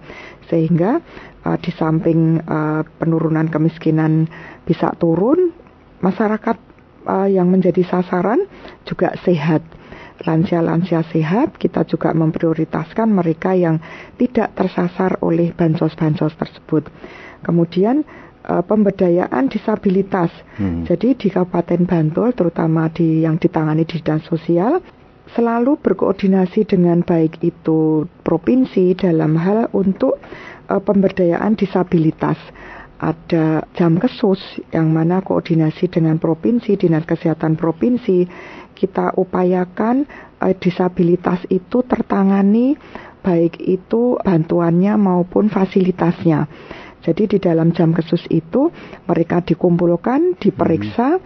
[0.47, 0.99] Sehingga
[1.45, 4.27] uh, di samping uh, penurunan kemiskinan
[4.67, 5.51] bisa turun,
[6.03, 6.57] masyarakat
[7.05, 8.45] uh, yang menjadi sasaran
[8.83, 9.63] juga sehat.
[10.21, 13.81] Lansia-lansia sehat, kita juga memprioritaskan mereka yang
[14.21, 16.85] tidak tersasar oleh bansos-bansos tersebut.
[17.41, 18.05] Kemudian
[18.45, 20.29] uh, pemberdayaan disabilitas.
[20.61, 20.85] Hmm.
[20.85, 24.77] Jadi di Kabupaten Bantul terutama di yang ditangani di dinas sosial
[25.35, 30.19] selalu berkoordinasi dengan baik itu provinsi dalam hal untuk
[30.67, 32.37] uh, pemberdayaan disabilitas.
[33.01, 34.37] Ada jam kesus
[34.69, 38.29] yang mana koordinasi dengan provinsi, dinas kesehatan provinsi,
[38.77, 40.05] kita upayakan
[40.37, 42.77] uh, disabilitas itu tertangani
[43.21, 46.49] baik itu bantuannya maupun fasilitasnya.
[47.01, 48.69] Jadi di dalam jam kesus itu
[49.09, 51.25] mereka dikumpulkan, diperiksa, hmm.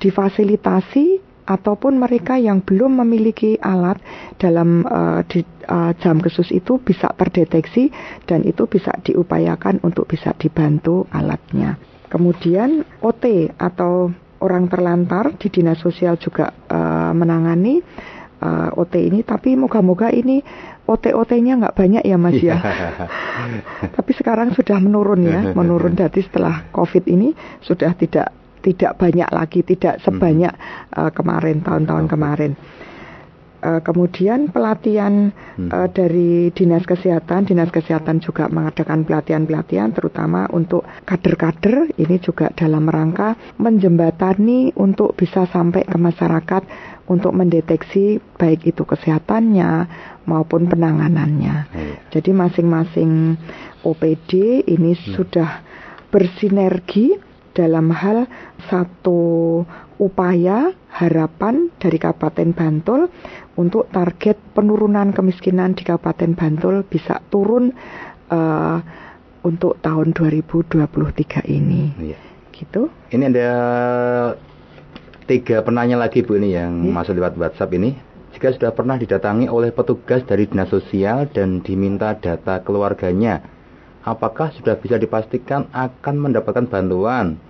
[0.00, 3.98] difasilitasi ataupun mereka yang belum memiliki alat
[4.38, 7.90] dalam uh, di, uh, jam khusus itu bisa terdeteksi
[8.22, 11.74] dan itu bisa diupayakan untuk bisa dibantu alatnya.
[12.06, 17.82] Kemudian OT atau orang terlantar di dinas sosial juga uh, menangani
[18.38, 20.38] uh, OT ini, tapi moga-moga ini
[20.90, 22.58] OT-OT-nya nggak banyak ya Mas ya.
[23.96, 27.30] Tapi sekarang sudah menurun ya, menurun dari setelah COVID ini
[27.62, 30.52] sudah tidak tidak banyak lagi, tidak sebanyak
[30.94, 32.52] uh, kemarin tahun-tahun kemarin.
[33.60, 35.68] Uh, kemudian pelatihan hmm.
[35.68, 41.92] uh, dari dinas kesehatan, dinas kesehatan juga mengadakan pelatihan-pelatihan, terutama untuk kader-kader.
[41.92, 46.62] Ini juga dalam rangka menjembatani untuk bisa sampai ke masyarakat
[47.12, 49.70] untuk mendeteksi baik itu kesehatannya
[50.24, 51.56] maupun penanganannya.
[51.68, 51.94] Hmm.
[52.08, 53.36] Jadi masing-masing
[53.84, 55.04] OPD ini hmm.
[55.20, 55.50] sudah
[56.08, 57.29] bersinergi
[57.60, 58.24] dalam hal
[58.72, 59.60] satu
[60.00, 63.12] upaya harapan dari Kabupaten Bantul
[63.60, 67.76] untuk target penurunan kemiskinan di Kabupaten Bantul bisa turun
[68.32, 68.80] uh,
[69.44, 71.92] untuk tahun 2023 ini.
[72.00, 72.18] Iya.
[72.56, 72.88] Gitu.
[73.12, 73.50] Ini ada
[75.28, 76.92] tiga penanya lagi Bu ini yang iya.
[76.96, 77.92] masuk lewat WhatsApp ini.
[78.32, 83.42] Jika sudah pernah didatangi oleh petugas dari dinas sosial dan diminta data keluarganya,
[84.06, 87.49] apakah sudah bisa dipastikan akan mendapatkan bantuan?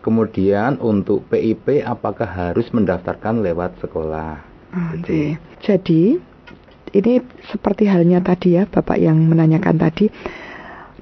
[0.00, 4.40] Kemudian untuk PIP apakah harus mendaftarkan lewat sekolah?
[4.96, 5.04] Oke.
[5.04, 5.28] Okay.
[5.60, 6.02] Jadi
[6.96, 10.08] ini seperti halnya tadi ya Bapak yang menanyakan tadi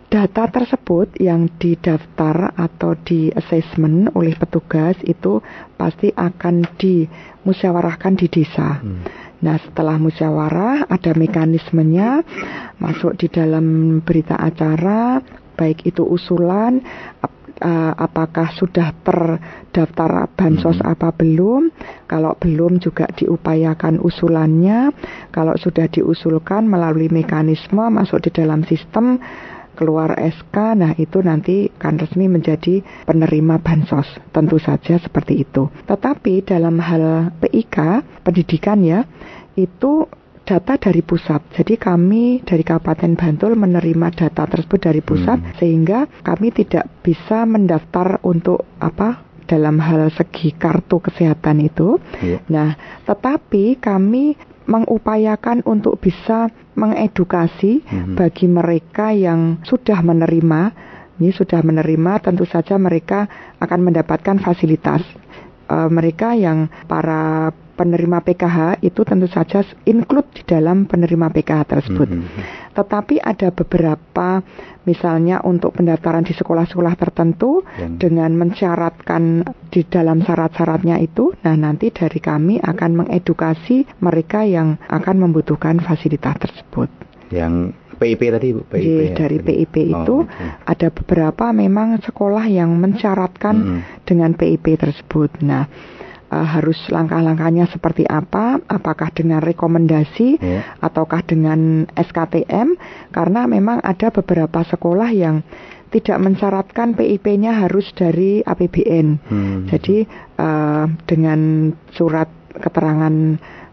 [0.09, 5.45] data tersebut yang didaftar atau di assessment oleh petugas itu
[5.77, 8.81] pasti akan dimusyawarahkan di desa.
[8.81, 9.05] Hmm.
[9.39, 12.25] Nah, setelah musyawarah ada mekanismenya
[12.83, 15.23] masuk di dalam berita acara,
[15.55, 16.83] baik itu usulan,
[17.61, 20.91] uh, apakah sudah terdaftar bansos hmm.
[20.91, 21.71] apa belum.
[22.09, 24.91] Kalau belum juga diupayakan usulannya.
[25.31, 29.19] Kalau sudah diusulkan melalui mekanisme masuk di dalam sistem
[29.79, 34.11] keluar SK, nah itu nanti akan resmi menjadi penerima bansos.
[34.35, 35.71] Tentu saja seperti itu.
[35.87, 39.07] Tetapi dalam hal PIK, pendidikan ya,
[39.55, 40.11] itu
[40.49, 41.53] data dari pusat.
[41.53, 45.55] Jadi kami dari Kabupaten Bantul menerima data tersebut dari pusat hmm.
[45.61, 52.01] sehingga kami tidak bisa mendaftar untuk apa dalam hal segi kartu kesehatan itu.
[52.25, 52.41] Yeah.
[52.49, 58.17] Nah, tetapi kami mengupayakan untuk bisa mengedukasi hmm.
[58.17, 63.27] bagi mereka yang sudah menerima ini sudah menerima tentu saja mereka
[63.59, 65.03] akan mendapatkan fasilitas.
[65.69, 72.09] Uh, mereka yang para penerima PKH itu tentu saja include di dalam penerima PKH tersebut.
[72.11, 72.45] Mm -hmm.
[72.75, 74.43] Tetapi ada beberapa
[74.83, 77.95] misalnya untuk pendaftaran di sekolah-sekolah tertentu Yang...
[78.03, 85.17] dengan mensyaratkan di dalam syarat-syaratnya itu, nah nanti dari kami akan mengedukasi mereka yang akan
[85.23, 86.91] membutuhkan fasilitas tersebut.
[87.31, 89.47] Yang PIP tadi Bu, PIP ya, dari tadi.
[89.67, 90.51] PIP oh, itu okay.
[90.65, 93.81] ada beberapa memang sekolah yang mensyaratkan -hmm.
[94.07, 95.43] dengan PIP tersebut.
[95.43, 95.67] Nah,
[96.31, 100.63] uh, harus langkah-langkahnya seperti apa, apakah dengan rekomendasi yeah.
[100.81, 102.77] ataukah dengan SKTM
[103.13, 105.43] karena memang ada beberapa sekolah yang
[105.89, 109.07] tidak mensyaratkan PIP-nya harus dari APBN.
[109.25, 109.65] Hmm.
[109.73, 110.05] Jadi
[110.37, 113.15] uh, dengan surat keterangan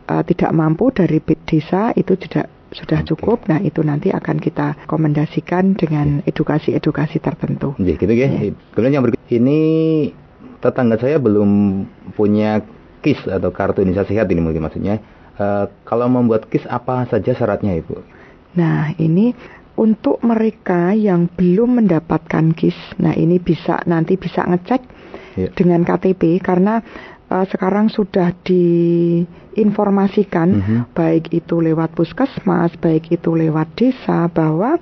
[0.07, 3.07] uh, tidak mampu dari desa itu tidak sudah okay.
[3.11, 3.47] cukup.
[3.47, 7.75] Nah, itu nanti akan kita rekomendasikan dengan edukasi-edukasi tertentu.
[7.79, 8.27] Jadi gitu ya.
[8.75, 9.59] Kemudian yang berikut ini
[10.59, 12.61] tetangga saya belum punya
[13.05, 14.97] KIS atau kartu Indonesia Sehat ini mungkin maksudnya.
[15.35, 17.99] Uh, kalau membuat KIS apa saja syaratnya Ibu?
[18.55, 19.35] Nah, ini
[19.75, 24.79] untuk mereka yang belum mendapatkan KIS, nah ini bisa nanti bisa ngecek
[25.35, 25.51] yeah.
[25.51, 26.79] dengan KTP karena
[27.27, 30.95] uh, sekarang sudah diinformasikan mm -hmm.
[30.95, 34.79] baik itu lewat puskesmas, baik itu lewat desa bahwa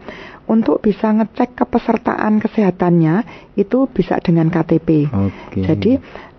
[0.47, 3.15] untuk bisa ngecek kepesertaan kesehatannya
[3.55, 5.07] itu bisa dengan KTP.
[5.07, 5.63] Okay.
[5.63, 5.91] Jadi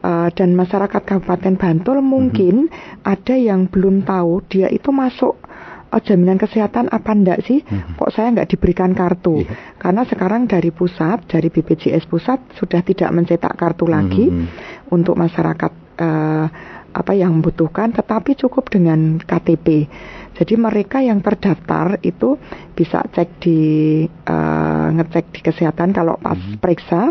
[0.04, 3.08] uh, dan masyarakat Kabupaten Bantul mungkin mm-hmm.
[3.08, 5.40] ada yang belum tahu dia itu masuk
[5.88, 7.64] uh, jaminan kesehatan apa enggak sih?
[7.64, 7.96] Mm-hmm.
[7.96, 9.40] Kok saya enggak diberikan kartu?
[9.40, 9.56] Yeah.
[9.80, 14.92] Karena sekarang dari pusat, dari BPJS pusat sudah tidak mencetak kartu lagi mm-hmm.
[14.92, 16.46] untuk masyarakat uh,
[16.94, 19.90] apa yang membutuhkan, tetapi cukup dengan KTP.
[20.38, 22.38] Jadi mereka yang terdaftar itu
[22.74, 23.60] bisa cek di
[24.06, 26.62] uh, ngecek di kesehatan kalau pas hmm.
[26.62, 27.10] periksa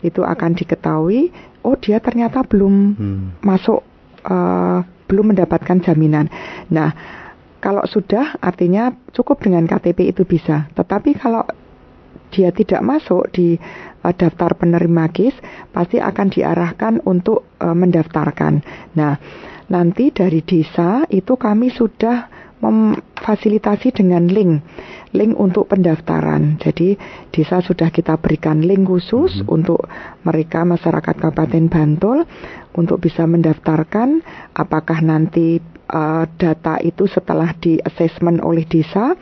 [0.00, 1.28] itu akan diketahui
[1.66, 3.44] oh dia ternyata belum hmm.
[3.44, 3.84] masuk
[4.24, 6.28] uh, belum mendapatkan jaminan.
[6.68, 6.92] Nah,
[7.58, 10.68] kalau sudah artinya cukup dengan KTP itu bisa.
[10.76, 11.42] Tetapi kalau
[12.30, 13.58] dia tidak masuk di
[14.04, 15.36] uh, daftar penerima KIS
[15.74, 18.62] pasti akan diarahkan untuk uh, mendaftarkan.
[18.96, 19.14] Nah,
[19.68, 24.66] nanti dari desa itu kami sudah memfasilitasi dengan link
[25.14, 26.60] link untuk pendaftaran.
[26.60, 26.98] Jadi
[27.32, 29.48] desa sudah kita berikan link khusus hmm.
[29.48, 29.80] untuk
[30.26, 32.18] mereka masyarakat Kabupaten Bantul
[32.76, 34.20] untuk bisa mendaftarkan
[34.52, 39.16] apakah nanti uh, data itu setelah di assessment oleh desa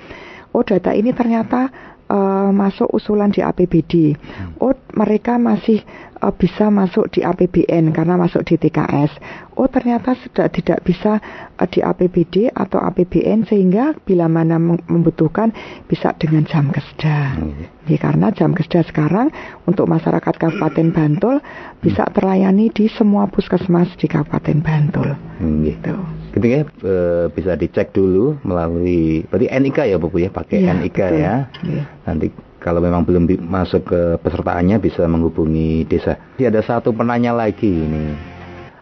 [0.51, 1.71] oh data ini ternyata
[2.11, 4.15] uh, masuk usulan di APBD.
[4.15, 4.59] Hmm.
[4.63, 5.83] Oh, mereka masih
[6.21, 9.13] uh, bisa masuk di APBN karena masuk di TKS.
[9.57, 11.21] Oh, ternyata sudah tidak bisa
[11.57, 15.53] uh, di APBD atau APBN sehingga bila mana membutuhkan
[15.89, 17.37] bisa dengan jam kesda.
[17.37, 17.69] Hmm.
[17.87, 19.31] Ya, karena jam kesda sekarang
[19.69, 21.37] untuk masyarakat Kabupaten Bantul
[21.81, 22.13] bisa hmm.
[22.13, 25.09] terlayani di semua puskesmas di Kabupaten Bantul.
[25.41, 25.63] Hmm.
[25.65, 25.97] Gitu
[26.37, 26.95] gitu ya e,
[27.33, 31.17] bisa dicek dulu melalui berarti NIK ya Bu ya pakai ya, NIK betul.
[31.17, 31.35] ya.
[31.65, 31.85] ya.
[32.05, 32.27] Nanti
[32.67, 36.19] kalau memang belum masuk ke pesertaannya bisa menghubungi desa.
[36.35, 38.35] Jadi ada satu penanya lagi ini.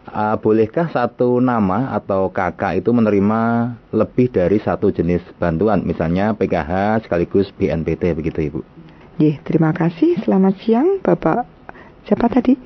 [0.09, 7.05] Uh, bolehkah satu nama atau kakak itu menerima lebih dari satu jenis bantuan, misalnya PKH
[7.05, 8.61] sekaligus BNPT begitu Ibu?
[9.20, 10.16] Ya, terima kasih.
[10.25, 11.44] Selamat siang Bapak.
[12.09, 12.57] Siapa tadi?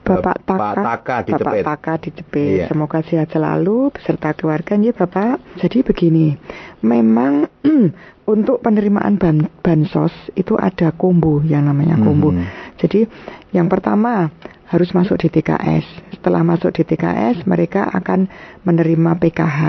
[0.00, 1.62] Bapak Taka, Taka di Bapak.
[1.62, 2.50] Taka di Cepet.
[2.50, 2.66] Iya.
[2.72, 5.38] Semoga sehat selalu beserta keluarga ya Bapak.
[5.60, 6.34] Jadi begini,
[6.82, 7.46] memang
[8.30, 12.30] untuk penerimaan ban bansos itu ada kombo yang namanya kombo.
[12.30, 12.46] Hmm.
[12.78, 13.04] Jadi
[13.50, 14.30] yang pertama
[14.70, 16.14] harus masuk di TKS.
[16.14, 18.30] Setelah masuk di TKS mereka akan
[18.62, 19.60] menerima PKH.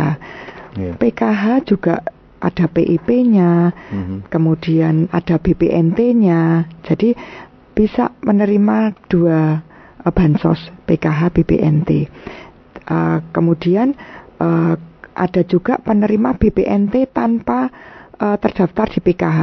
[0.77, 0.95] Yeah.
[0.95, 2.05] PKH juga
[2.41, 4.17] ada PIP-nya, mm-hmm.
[4.33, 6.65] kemudian ada BPNT-nya.
[6.85, 7.13] Jadi
[7.77, 9.61] bisa menerima dua
[10.01, 12.09] uh, bansos PKH BPNT.
[12.89, 13.93] Uh, kemudian
[14.41, 14.73] uh,
[15.13, 17.69] ada juga penerima BPNT tanpa
[18.21, 19.39] uh, terdaftar di PKH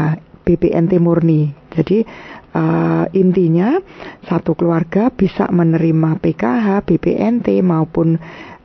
[0.47, 1.51] BPNT murni.
[1.75, 2.01] Jadi
[2.55, 3.77] uh, intinya
[4.25, 8.17] satu keluarga bisa menerima PKH, BPNT maupun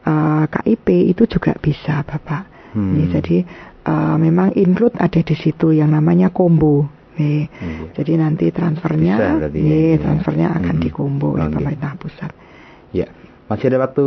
[0.06, 2.72] uh, KIP itu juga bisa, Bapak.
[2.72, 3.10] Hmm.
[3.12, 3.44] Jadi
[3.90, 8.02] uh, memang include ada di situ yang namanya combo Nih, Iya.
[8.02, 10.02] jadi nanti transfernya, Bisa ya, nih, iya.
[10.02, 10.82] transfernya akan Hmm.
[10.82, 11.62] dikumbu oleh Oke.
[11.62, 12.34] pemerintah pusat.
[12.90, 13.06] Ya,
[13.46, 14.06] masih ada waktu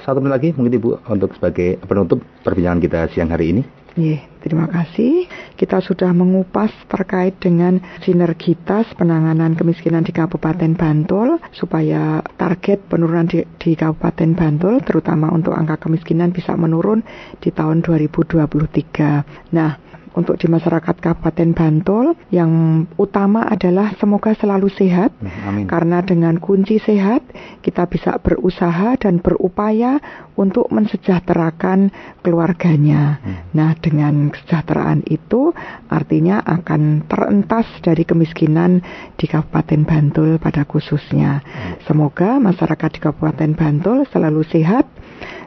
[0.00, 3.62] satu menit lagi mungkin Ibu untuk sebagai penutup perbincangan kita siang hari ini.
[3.96, 5.24] Nih, terima kasih.
[5.56, 13.40] Kita sudah mengupas terkait dengan sinergitas penanganan kemiskinan di Kabupaten Bantul supaya target penurunan di,
[13.56, 17.00] di Kabupaten Bantul terutama untuk angka kemiskinan bisa menurun
[17.40, 19.56] di tahun 2023.
[19.56, 19.80] Nah,
[20.16, 25.64] untuk di masyarakat Kabupaten Bantul yang utama adalah semoga selalu sehat Hmm, Amin.
[25.68, 27.22] karena dengan kunci sehat
[27.60, 30.00] kita bisa berusaha dan berupaya
[30.36, 33.20] untuk mensejahterakan keluarganya.
[33.56, 35.52] Nah, dengan kesejahteraan itu
[35.88, 38.80] artinya akan terentas dari kemiskinan
[39.16, 41.40] di Kabupaten Bantul pada khususnya.
[41.88, 44.84] Semoga masyarakat di Kabupaten Bantul selalu sehat,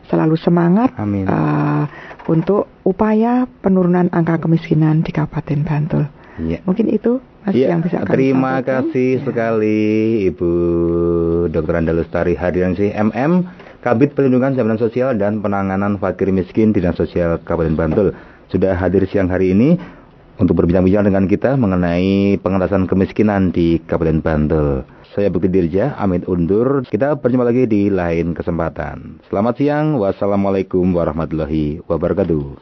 [0.10, 1.24] selalu semangat Amin.
[1.24, 1.86] uh,
[2.26, 6.04] untuk upaya penurunan angka kemiskinan di Kabupaten Bantul.
[6.40, 6.66] Iya.
[6.66, 8.68] Mungkin itu Mas Iya, yang bisa kami terima sampaikan.
[8.90, 9.24] kasih Ya.
[9.24, 9.80] sekali
[10.28, 10.50] Ibu
[11.50, 11.74] Dr.
[11.76, 13.48] Anda Lestari Hadiransi MM,
[13.80, 18.08] Kabit Perlindungan Jaminan Sosial dan Penanganan Fakir Miskin Dinas Sosial Kabupaten Bantul
[18.50, 19.80] sudah hadir siang hari ini
[20.36, 24.84] untuk berbincang-bincang dengan kita mengenai pengentasan kemiskinan di Kabupaten Bantul.
[25.20, 26.88] Saya Bukti Dirja, Amit undur.
[26.88, 29.20] Kita berjumpa lagi di lain kesempatan.
[29.28, 32.56] Selamat siang, wassalamualaikum warahmatullahi wabarakatuh.